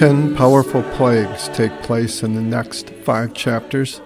[0.00, 4.00] Ten powerful plagues take place in the next five chapters.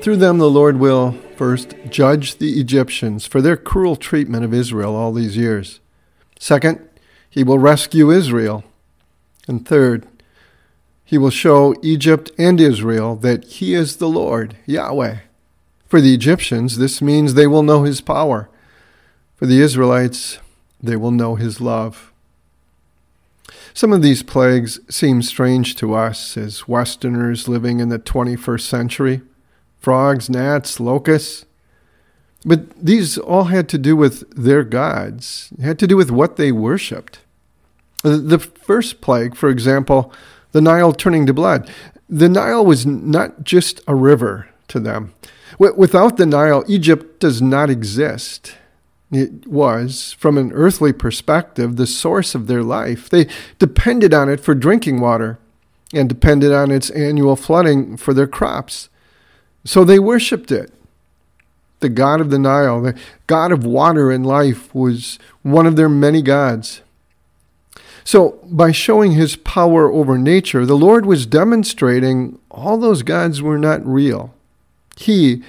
[0.00, 4.96] Through them, the Lord will first judge the Egyptians for their cruel treatment of Israel
[4.96, 5.80] all these years.
[6.40, 6.80] Second,
[7.28, 8.64] he will rescue Israel.
[9.46, 10.06] And third,
[11.04, 15.18] he will show Egypt and Israel that he is the Lord, Yahweh.
[15.84, 18.48] For the Egyptians, this means they will know his power.
[19.36, 20.38] For the Israelites,
[20.82, 22.14] they will know his love.
[23.78, 29.22] Some of these plagues seem strange to us as Westerners living in the 21st century
[29.78, 31.46] frogs, gnats, locusts.
[32.44, 36.34] But these all had to do with their gods, it had to do with what
[36.34, 37.20] they worshipped.
[38.02, 40.12] The first plague, for example,
[40.50, 41.70] the Nile turning to blood.
[42.08, 45.14] The Nile was not just a river to them.
[45.56, 48.56] Without the Nile, Egypt does not exist.
[49.10, 53.08] It was, from an earthly perspective, the source of their life.
[53.08, 53.26] They
[53.58, 55.38] depended on it for drinking water
[55.94, 58.90] and depended on its annual flooding for their crops.
[59.64, 60.72] So they worshiped it.
[61.80, 65.88] The god of the Nile, the god of water and life, was one of their
[65.88, 66.82] many gods.
[68.04, 73.58] So, by showing his power over nature, the Lord was demonstrating all those gods were
[73.58, 74.34] not real.
[74.96, 75.42] He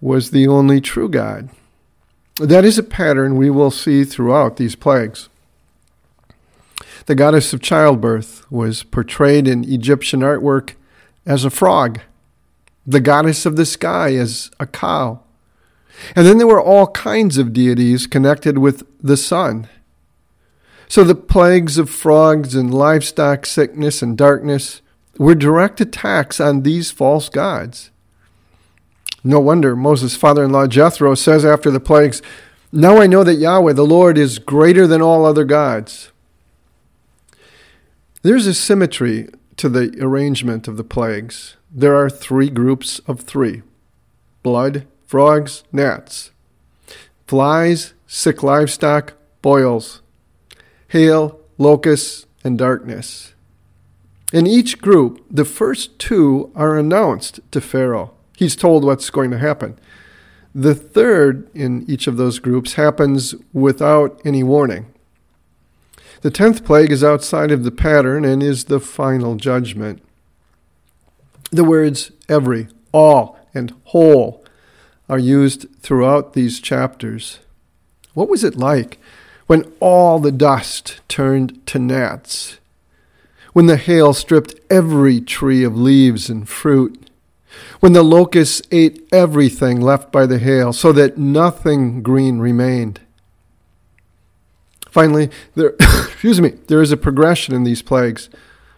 [0.00, 1.50] was the only true God.
[2.38, 5.28] That is a pattern we will see throughout these plagues.
[7.06, 10.74] The goddess of childbirth was portrayed in Egyptian artwork
[11.26, 12.00] as a frog,
[12.86, 15.20] the goddess of the sky as a cow.
[16.14, 19.68] And then there were all kinds of deities connected with the sun.
[20.86, 24.80] So the plagues of frogs and livestock sickness and darkness
[25.18, 27.90] were direct attacks on these false gods.
[29.24, 32.22] No wonder Moses' father in law Jethro says after the plagues,
[32.70, 36.12] Now I know that Yahweh, the Lord, is greater than all other gods.
[38.22, 41.56] There's a symmetry to the arrangement of the plagues.
[41.70, 43.62] There are three groups of three
[44.42, 46.30] blood, frogs, gnats,
[47.26, 50.00] flies, sick livestock, boils,
[50.88, 53.34] hail, locusts, and darkness.
[54.32, 58.14] In each group, the first two are announced to Pharaoh.
[58.38, 59.76] He's told what's going to happen.
[60.54, 64.94] The third in each of those groups happens without any warning.
[66.20, 70.00] The tenth plague is outside of the pattern and is the final judgment.
[71.50, 74.44] The words every, all, and whole
[75.08, 77.40] are used throughout these chapters.
[78.14, 79.00] What was it like
[79.48, 82.60] when all the dust turned to gnats?
[83.52, 87.07] When the hail stripped every tree of leaves and fruit?
[87.80, 93.00] When the locusts ate everything left by the hail, so that nothing green remained.
[94.90, 98.28] Finally, there, excuse me, there is a progression in these plagues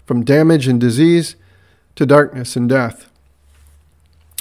[0.04, 1.36] from damage and disease
[1.94, 3.08] to darkness and death.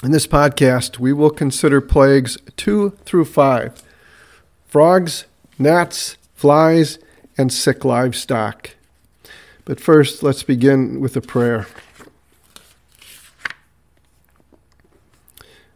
[0.02, 3.82] In this podcast, we will consider plagues two through five
[4.66, 5.26] frogs,
[5.58, 6.98] gnats, flies,
[7.36, 8.70] and sick livestock.
[9.64, 11.66] But first, let's begin with a prayer.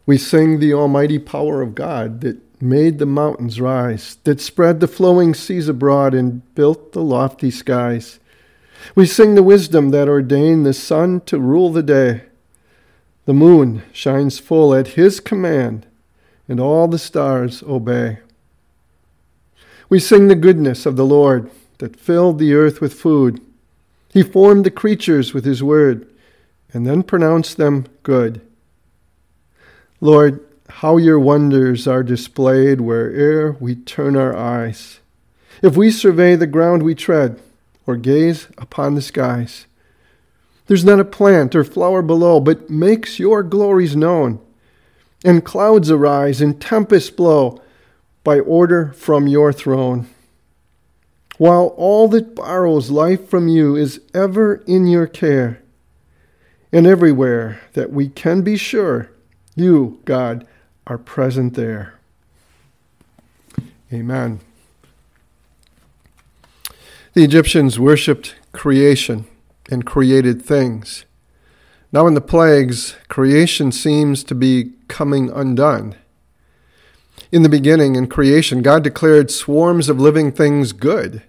[0.06, 4.88] We sing the almighty power of God that made the mountains rise, that spread the
[4.88, 8.20] flowing seas abroad and built the lofty skies.
[8.94, 12.24] We sing the wisdom that ordained the sun to rule the day.
[13.24, 15.86] The moon shines full at his command,
[16.46, 18.18] and all the stars obey.
[19.88, 23.40] We sing the goodness of the Lord that filled the earth with food.
[24.12, 26.06] He formed the creatures with his word,
[26.72, 28.42] and then pronounced them good.
[30.00, 35.00] Lord, how your wonders are displayed where'er we turn our eyes.
[35.62, 37.40] If we survey the ground we tread,
[37.86, 39.66] or gaze upon the skies,
[40.66, 44.40] there's not a plant or flower below, but makes your glories known.
[45.24, 47.60] And clouds arise and tempests blow
[48.24, 50.08] by order from your throne.
[51.36, 55.62] While all that borrows life from you is ever in your care,
[56.72, 59.10] and everywhere that we can be sure
[59.54, 60.46] you, God,
[60.86, 61.94] are present there.
[63.92, 64.40] Amen.
[67.14, 69.26] The Egyptians worshipped creation
[69.70, 71.04] and created things.
[71.92, 75.94] Now, in the plagues, creation seems to be coming undone.
[77.30, 81.22] In the beginning, in creation, God declared swarms of living things good.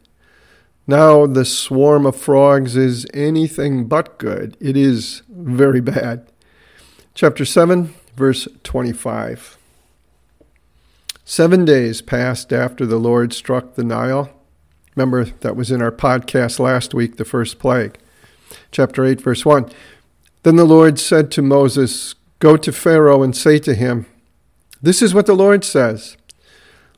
[0.88, 4.58] Now, the swarm of frogs is anything but good.
[4.60, 6.28] It is very bad.
[7.14, 9.58] Chapter 7, verse 25.
[11.24, 14.30] Seven days passed after the Lord struck the Nile.
[14.96, 17.98] Remember, that was in our podcast last week, the first plague.
[18.72, 19.70] chapter 8, verse 1.
[20.44, 24.06] Then the Lord said to Moses, Go to Pharaoh and say to him,
[24.82, 26.16] This is what the Lord says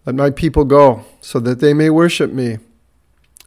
[0.05, 2.57] Let my people go, so that they may worship me.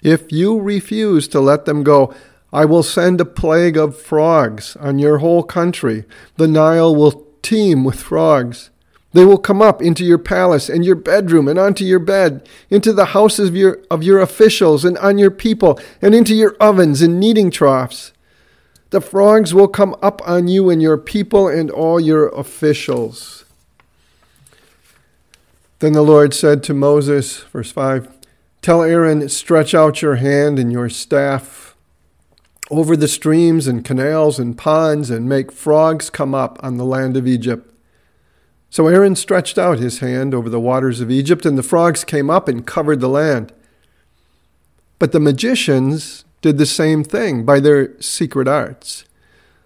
[0.02, 2.14] If you refuse to let them go,
[2.52, 6.04] I will send a plague of frogs on your whole country.
[6.36, 8.70] The Nile will teem with frogs.
[9.12, 12.92] They will come up into your palace and your bedroom and onto your bed, into
[12.92, 17.02] the houses of your, of your officials and on your people, and into your ovens
[17.02, 18.12] and kneading troughs.
[18.90, 23.44] The frogs will come up on you and your people and all your officials.
[25.80, 28.08] Then the Lord said to Moses, verse 5
[28.62, 31.69] Tell Aaron, stretch out your hand and your staff
[32.70, 37.16] over the streams and canals and ponds and make frogs come up on the land
[37.16, 37.74] of Egypt.
[38.70, 42.30] So Aaron stretched out his hand over the waters of Egypt, and the frogs came
[42.30, 43.52] up and covered the land.
[45.00, 49.04] But the magicians did the same thing by their secret arts.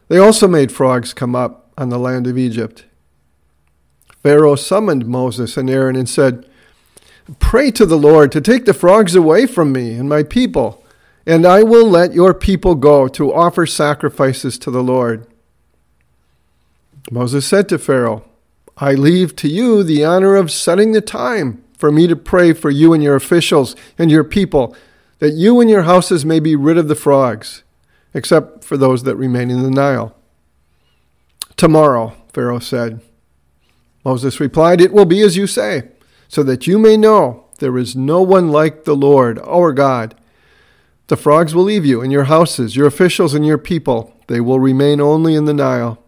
[0.08, 2.86] They also made frogs come up on the land of Egypt.
[4.22, 6.46] Pharaoh summoned Moses and Aaron and said,
[7.38, 10.83] Pray to the Lord to take the frogs away from me and my people,
[11.26, 15.26] and I will let your people go to offer sacrifices to the Lord.
[17.10, 18.24] Moses said to Pharaoh,
[18.76, 22.70] I leave to you the honor of setting the time for me to pray for
[22.70, 24.76] you and your officials and your people,
[25.18, 27.62] that you and your houses may be rid of the frogs,
[28.12, 30.14] except for those that remain in the Nile.
[31.56, 33.00] Tomorrow, Pharaoh said.
[34.04, 35.88] Moses replied, It will be as you say,
[36.28, 40.14] so that you may know there is no one like the Lord, our God.
[41.08, 44.14] The frogs will leave you and your houses, your officials and your people.
[44.26, 46.02] They will remain only in the Nile.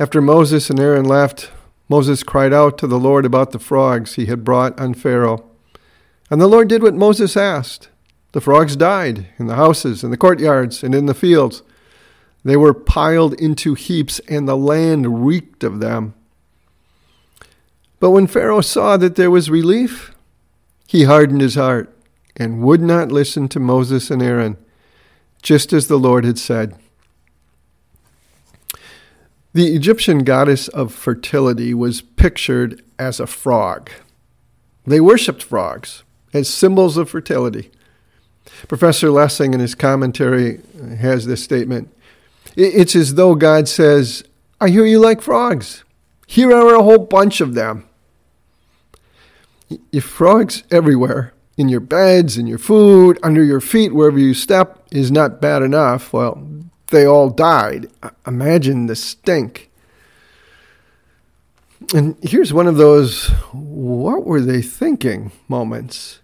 [0.00, 1.50] After Moses and Aaron left,
[1.88, 5.44] Moses cried out to the Lord about the frogs he had brought on Pharaoh.
[6.30, 7.88] And the Lord did what Moses asked.
[8.32, 11.62] The frogs died in the houses, in the courtyards, and in the fields.
[12.44, 16.14] They were piled into heaps, and the land reeked of them.
[18.00, 20.12] But when Pharaoh saw that there was relief,
[20.88, 21.94] he hardened his heart
[22.36, 24.56] and would not listen to Moses and Aaron,
[25.42, 26.74] just as the Lord had said.
[29.54, 33.90] The Egyptian goddess of fertility was pictured as a frog.
[34.86, 37.70] They worshipped frogs as symbols of fertility.
[38.66, 40.60] Professor Lessing, in his commentary,
[40.98, 41.94] has this statement
[42.56, 44.24] It's as though God says,
[44.60, 45.84] I hear you like frogs.
[46.26, 47.88] Here are a whole bunch of them.
[49.90, 54.86] If frogs everywhere, in your beds, in your food, under your feet, wherever you step,
[54.90, 56.46] is not bad enough, well,
[56.88, 57.88] they all died.
[58.26, 59.70] Imagine the stink.
[61.94, 66.20] And here's one of those what were they thinking moments.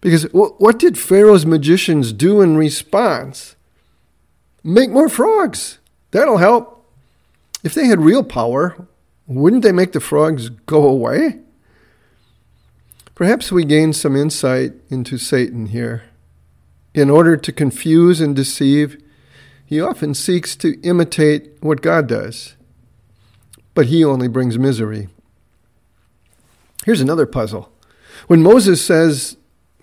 [0.00, 3.54] Because what did Pharaoh's magicians do in response?
[4.64, 5.78] Make more frogs.
[6.10, 6.86] That'll help.
[7.62, 8.86] If they had real power,
[9.26, 11.40] wouldn't they make the frogs go away?
[13.20, 16.04] Perhaps we gain some insight into Satan here.
[16.94, 18.96] In order to confuse and deceive,
[19.66, 22.56] he often seeks to imitate what God does,
[23.74, 25.08] but he only brings misery.
[26.86, 27.70] Here's another puzzle.
[28.26, 29.36] When Moses says,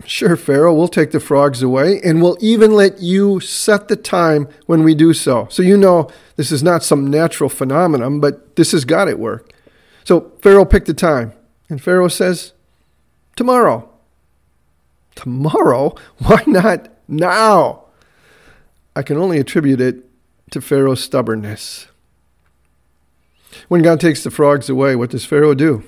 [0.04, 4.48] Sure, Pharaoh, we'll take the frogs away, and we'll even let you set the time
[4.66, 5.46] when we do so.
[5.48, 9.52] So you know this is not some natural phenomenon, but this is God at work.
[10.02, 11.34] So Pharaoh picked the time,
[11.68, 12.52] and Pharaoh says,
[13.38, 13.88] Tomorrow.
[15.14, 15.94] Tomorrow?
[16.18, 17.84] Why not now?
[18.96, 20.04] I can only attribute it
[20.50, 21.86] to Pharaoh's stubbornness.
[23.68, 25.84] When God takes the frogs away, what does Pharaoh do?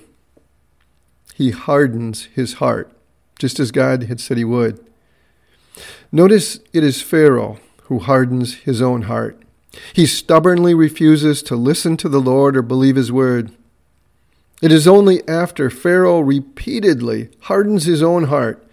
[1.35, 2.93] He hardens his heart,
[3.37, 4.89] just as God had said he would.
[6.13, 9.43] Notice it is Pharaoh who hardens his own heart.
[9.93, 13.51] He stubbornly refuses to listen to the Lord or believe his word.
[14.61, 18.67] It is only after Pharaoh repeatedly hardens his own heart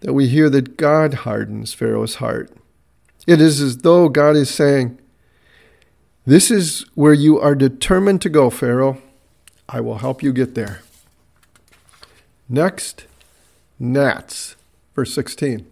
[0.00, 2.50] that we hear that God hardens Pharaoh's heart.
[3.26, 4.98] It is as though God is saying,
[6.26, 9.00] This is where you are determined to go, Pharaoh.
[9.68, 10.82] I will help you get there.
[12.48, 13.06] Next,
[13.78, 14.56] gnats.
[14.94, 15.66] Verse 16.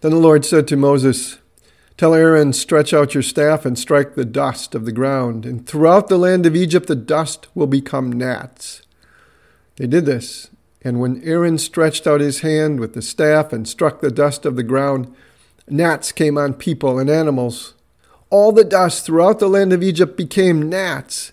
[0.00, 1.38] Then the Lord said to Moses,
[1.98, 6.08] Tell Aaron, stretch out your staff and strike the dust of the ground, and throughout
[6.08, 8.80] the land of Egypt the dust will become gnats.
[9.76, 10.48] They did this,
[10.80, 14.56] and when Aaron stretched out his hand with the staff and struck the dust of
[14.56, 15.14] the ground,
[15.70, 17.74] Gnats came on people and animals.
[18.30, 21.32] All the dust throughout the land of Egypt became gnats.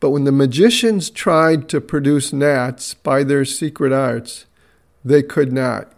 [0.00, 4.46] But when the magicians tried to produce gnats by their secret arts,
[5.04, 5.92] they could not.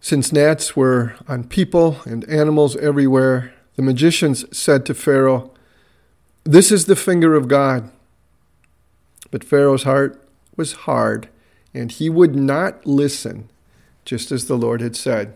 [0.00, 5.50] Since gnats were on people and animals everywhere, the magicians said to Pharaoh,
[6.44, 7.90] This is the finger of God.
[9.30, 10.26] But Pharaoh's heart
[10.56, 11.28] was hard,
[11.74, 13.48] and he would not listen,
[14.04, 15.34] just as the Lord had said.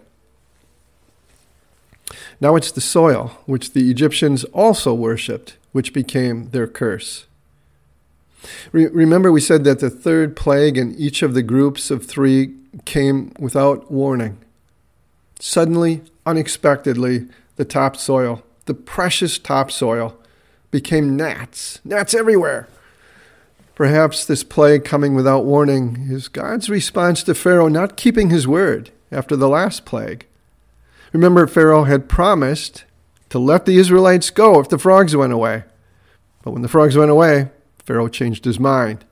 [2.40, 7.26] Now it's the soil, which the Egyptians also worshipped, which became their curse.
[8.72, 12.54] Re- remember, we said that the third plague in each of the groups of three
[12.84, 14.38] came without warning.
[15.46, 20.16] Suddenly, unexpectedly, the topsoil, the precious topsoil,
[20.70, 22.66] became gnats, gnats everywhere.
[23.74, 28.90] Perhaps this plague coming without warning is God's response to Pharaoh not keeping his word
[29.12, 30.24] after the last plague.
[31.12, 32.84] Remember, Pharaoh had promised
[33.28, 35.64] to let the Israelites go if the frogs went away.
[36.42, 37.50] But when the frogs went away,
[37.84, 39.04] Pharaoh changed his mind.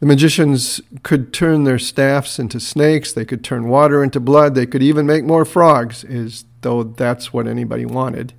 [0.00, 4.66] The magicians could turn their staffs into snakes, they could turn water into blood, they
[4.66, 8.34] could even make more frogs, as though that's what anybody wanted.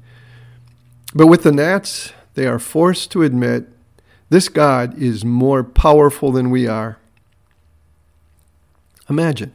[1.16, 3.68] But with the gnats, they are forced to admit
[4.30, 7.00] this God is more powerful than we are.
[9.10, 9.54] Imagine.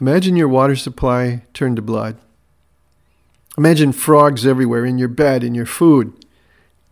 [0.00, 2.16] Imagine your water supply turned to blood.
[3.56, 6.12] Imagine frogs everywhere in your bed, in your food.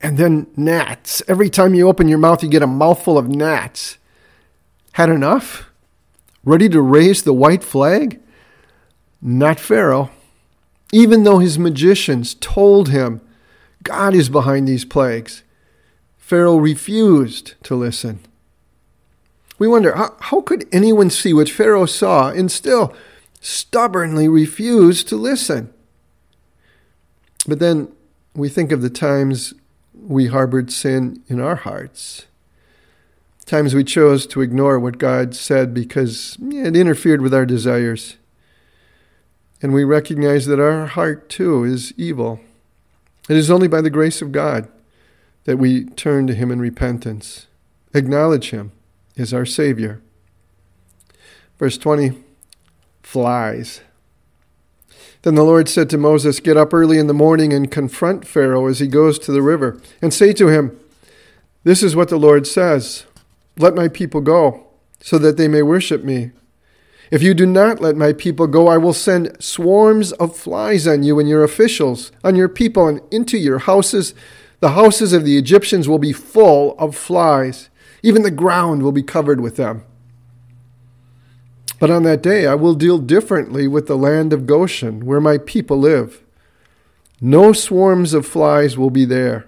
[0.03, 1.23] And then gnats.
[1.27, 3.99] Every time you open your mouth, you get a mouthful of gnats.
[4.97, 5.71] Had enough?
[6.43, 8.19] Ready to raise the white flag?
[9.21, 10.09] Not Pharaoh.
[10.91, 13.21] Even though his magicians told him
[13.83, 15.43] God is behind these plagues,
[16.17, 18.21] Pharaoh refused to listen.
[19.59, 22.97] We wonder how, how could anyone see what Pharaoh saw and still
[23.43, 25.75] stubbornly refuse to listen?
[27.47, 27.93] But then
[28.35, 29.53] we think of the times
[29.93, 32.25] we harbored sin in our hearts.
[33.47, 38.17] Times we chose to ignore what God said because it interfered with our desires.
[39.63, 42.41] And we recognize that our heart too is evil.
[43.29, 44.69] It is only by the grace of God
[45.45, 47.47] that we turn to Him in repentance,
[47.95, 48.73] acknowledge Him
[49.17, 50.01] as our Savior.
[51.57, 52.19] Verse 20
[53.05, 53.81] flies.
[55.23, 58.67] Then the Lord said to Moses, Get up early in the morning and confront Pharaoh
[58.67, 60.79] as he goes to the river, and say to him,
[61.63, 63.07] This is what the Lord says
[63.59, 64.67] Let my people go,
[65.01, 66.33] so that they may worship me.
[67.11, 71.05] If you do not let my people go, I will send swarms of flies on
[71.05, 74.15] you and your officials, on your people, and into your houses.
[74.61, 77.71] The houses of the Egyptians will be full of flies.
[78.03, 79.85] Even the ground will be covered with them.
[81.79, 85.39] But on that day I will deal differently with the land of Goshen, where my
[85.39, 86.23] people live.
[87.21, 89.47] No swarms of flies will be there,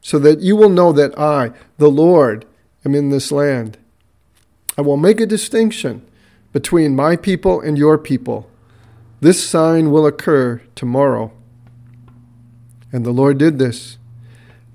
[0.00, 2.46] so that you will know that I, the Lord,
[2.86, 3.76] am in this land.
[4.78, 6.06] I will make a distinction
[6.52, 8.48] between my people and your people.
[9.20, 11.32] This sign will occur tomorrow.
[12.92, 13.98] And the Lord did this.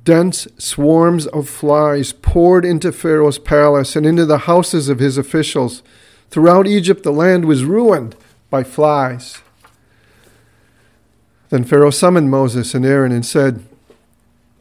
[0.04, 5.82] Dense swarms of flies poured into Pharaoh's palace and into the houses of his officials.
[6.30, 8.16] Throughout Egypt, the land was ruined
[8.50, 9.42] by flies.
[11.50, 13.64] Then Pharaoh summoned Moses and Aaron and said,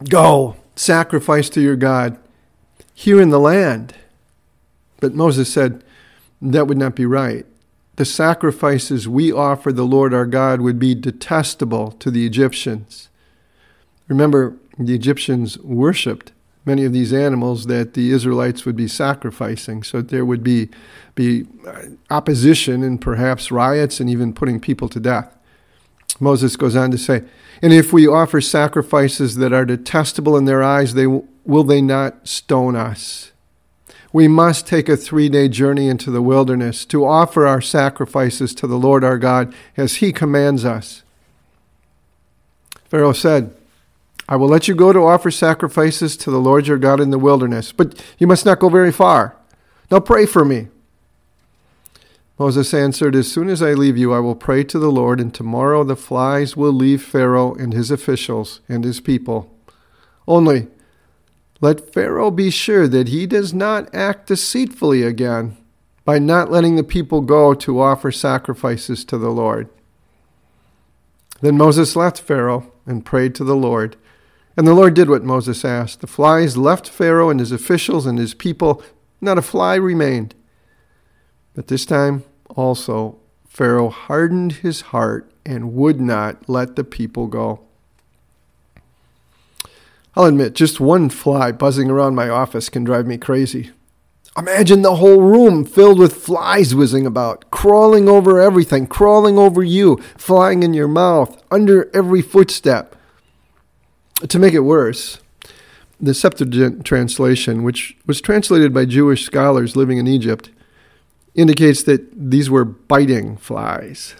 [0.08, 2.18] Go, sacrifice to your God
[3.00, 3.94] here in the land.
[5.00, 5.82] But Moses said,
[6.42, 7.46] That would not be right.
[7.96, 13.08] The sacrifices we offer the Lord our God would be detestable to the Egyptians.
[14.06, 16.32] Remember, the Egyptians worshipped
[16.66, 19.82] many of these animals that the Israelites would be sacrificing.
[19.82, 20.68] So there would be,
[21.14, 25.34] be uh, opposition and perhaps riots and even putting people to death.
[26.20, 27.22] Moses goes on to say,
[27.62, 31.06] And if we offer sacrifices that are detestable in their eyes, they,
[31.50, 33.32] will they not stone us?
[34.12, 38.66] We must take a three day journey into the wilderness to offer our sacrifices to
[38.66, 41.02] the Lord our God as he commands us.
[42.86, 43.54] Pharaoh said,
[44.28, 47.18] I will let you go to offer sacrifices to the Lord your God in the
[47.18, 49.36] wilderness, but you must not go very far.
[49.90, 50.68] Now pray for me.
[52.38, 55.34] Moses answered, As soon as I leave you, I will pray to the Lord, and
[55.34, 59.52] tomorrow the flies will leave Pharaoh and his officials and his people.
[60.26, 60.68] Only
[61.60, 65.56] let Pharaoh be sure that he does not act deceitfully again
[66.04, 69.68] by not letting the people go to offer sacrifices to the Lord.
[71.40, 73.96] Then Moses left Pharaoh and prayed to the Lord.
[74.56, 76.00] And the Lord did what Moses asked.
[76.00, 78.82] The flies left Pharaoh and his officials and his people.
[79.20, 80.34] Not a fly remained.
[81.54, 87.60] But this time also, Pharaoh hardened his heart and would not let the people go.
[90.16, 93.70] I'll admit, just one fly buzzing around my office can drive me crazy.
[94.36, 99.96] Imagine the whole room filled with flies whizzing about, crawling over everything, crawling over you,
[100.16, 102.96] flying in your mouth, under every footstep.
[104.28, 105.18] To make it worse,
[106.00, 110.50] the Septuagint translation, which was translated by Jewish scholars living in Egypt,
[111.34, 114.14] indicates that these were biting flies.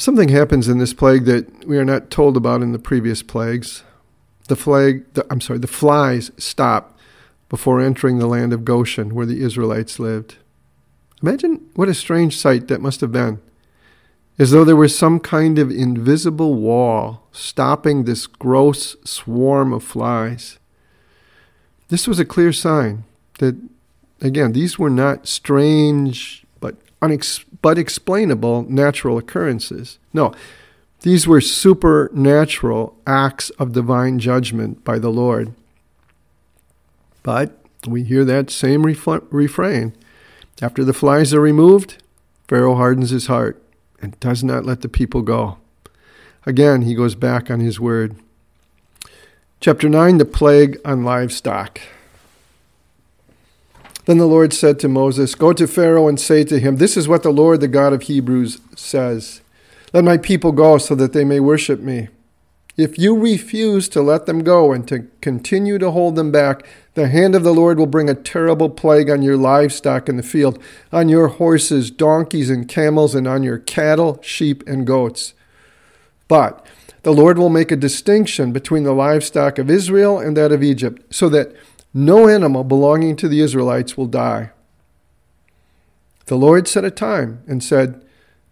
[0.00, 3.82] Something happens in this plague that we are not told about in the previous plagues.
[4.48, 6.96] The flag, the, I'm sorry, the flies stop
[7.50, 10.36] before entering the land of Goshen where the Israelites lived.
[11.22, 13.42] Imagine what a strange sight that must have been.
[14.38, 20.58] As though there was some kind of invisible wall stopping this gross swarm of flies.
[21.88, 23.04] This was a clear sign
[23.38, 23.54] that,
[24.22, 29.98] again, these were not strange but, unex- but explainable natural occurrences.
[30.12, 30.32] No,
[31.02, 35.54] these were supernatural acts of divine judgment by the Lord.
[37.22, 39.94] But we hear that same refrain.
[40.62, 42.02] After the flies are removed,
[42.48, 43.62] Pharaoh hardens his heart
[44.02, 45.58] and does not let the people go.
[46.46, 48.16] Again, he goes back on his word.
[49.60, 51.80] Chapter 9 The plague on livestock.
[54.06, 57.08] Then the Lord said to Moses, Go to Pharaoh and say to him, This is
[57.08, 59.40] what the Lord, the God of Hebrews, says
[59.92, 62.08] Let my people go so that they may worship me.
[62.76, 66.64] If you refuse to let them go and to continue to hold them back,
[66.94, 70.22] the hand of the Lord will bring a terrible plague on your livestock in the
[70.22, 70.58] field,
[70.90, 75.34] on your horses, donkeys, and camels, and on your cattle, sheep, and goats.
[76.26, 76.64] But
[77.02, 81.02] the Lord will make a distinction between the livestock of Israel and that of Egypt,
[81.12, 81.54] so that
[81.92, 84.50] no animal belonging to the Israelites will die.
[86.26, 88.04] The Lord set a time and said,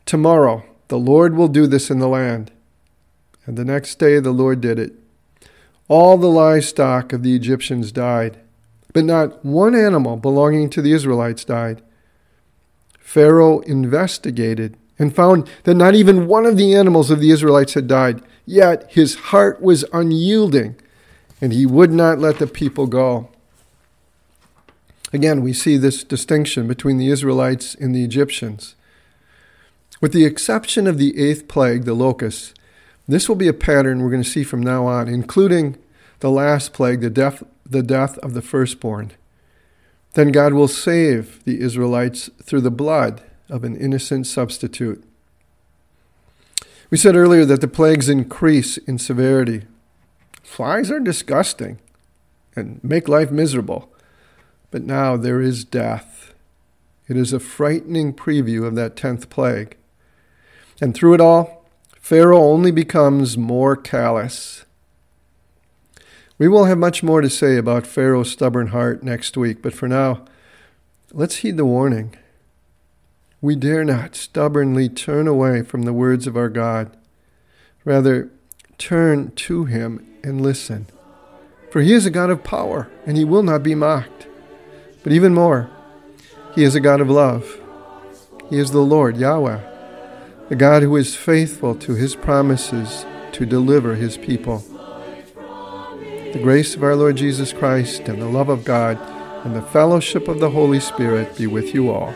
[0.04, 2.50] Tomorrow the Lord will do this in the land.
[3.46, 4.92] And the next day the Lord did it.
[5.86, 8.38] All the livestock of the Egyptians died,
[8.92, 11.82] but not one animal belonging to the Israelites died.
[12.98, 17.86] Pharaoh investigated and found that not even one of the animals of the Israelites had
[17.86, 18.22] died.
[18.44, 20.76] Yet his heart was unyielding,
[21.40, 23.28] and he would not let the people go.
[25.12, 28.74] Again, we see this distinction between the Israelites and the Egyptians.
[30.00, 32.54] With the exception of the eighth plague, the locusts,
[33.06, 35.78] this will be a pattern we're going to see from now on, including
[36.20, 39.12] the last plague, the death, the death of the firstborn.
[40.12, 45.02] Then God will save the Israelites through the blood of an innocent substitute.
[46.90, 49.62] We said earlier that the plagues increase in severity.
[50.48, 51.78] Flies are disgusting
[52.56, 53.92] and make life miserable.
[54.72, 56.34] But now there is death.
[57.06, 59.76] It is a frightening preview of that tenth plague.
[60.80, 61.64] And through it all,
[62.00, 64.64] Pharaoh only becomes more callous.
[66.38, 69.86] We will have much more to say about Pharaoh's stubborn heart next week, but for
[69.86, 70.24] now,
[71.12, 72.16] let's heed the warning.
[73.40, 76.96] We dare not stubbornly turn away from the words of our God.
[77.84, 78.30] Rather,
[78.78, 80.86] turn to him and listen.
[81.70, 84.26] For he is a God of power, and he will not be mocked.
[85.02, 85.70] But even more,
[86.54, 87.60] he is a God of love.
[88.50, 89.60] He is the Lord, Yahweh
[90.48, 94.64] the God who is faithful to his promises to deliver his people.
[96.32, 98.98] The grace of our Lord Jesus Christ and the love of God
[99.44, 102.14] and the fellowship of the Holy Spirit be with you all.